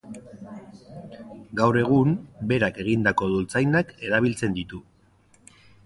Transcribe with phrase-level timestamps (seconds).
[1.59, 2.17] Gaur egun,
[2.53, 4.85] berak egindako dultzainak erabiltzen ditu.